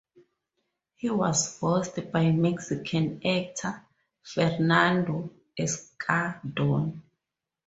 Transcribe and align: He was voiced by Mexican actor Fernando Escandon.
He 0.95 1.11
was 1.11 1.59
voiced 1.59 2.11
by 2.11 2.31
Mexican 2.31 3.21
actor 3.23 3.83
Fernando 4.23 5.29
Escandon. 5.59 7.03